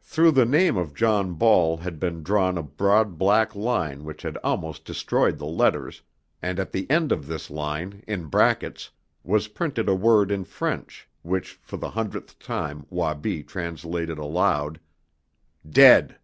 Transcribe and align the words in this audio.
Through 0.00 0.30
the 0.30 0.44
name 0.44 0.76
of 0.76 0.94
John 0.94 1.34
Ball 1.34 1.78
had 1.78 1.98
been 1.98 2.22
drawn 2.22 2.56
a 2.56 2.62
broad 2.62 3.18
black 3.18 3.56
line 3.56 4.04
which 4.04 4.22
had 4.22 4.36
almost 4.44 4.84
destroyed 4.84 5.36
the 5.36 5.46
letters, 5.46 6.00
and 6.40 6.60
at 6.60 6.70
the 6.70 6.88
end 6.88 7.10
of 7.10 7.26
this 7.26 7.50
line, 7.50 8.04
in 8.06 8.26
brackets, 8.26 8.90
was 9.24 9.48
printed 9.48 9.88
a 9.88 9.96
word 9.96 10.30
in 10.30 10.44
French, 10.44 11.08
which 11.22 11.54
for 11.54 11.76
the 11.76 11.90
hundredth 11.90 12.38
time 12.38 12.86
Wabi 12.88 13.42
translated 13.42 14.16
aloud: 14.16 14.78
"Dead!" 15.68 16.20